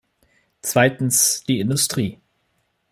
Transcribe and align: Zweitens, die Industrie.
Zweitens, 0.63 1.43
die 1.47 1.59
Industrie. 1.59 2.17